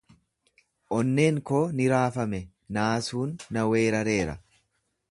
[0.99, 2.41] Onneen koo ni raafame,
[2.79, 4.39] naasuun na weerareera.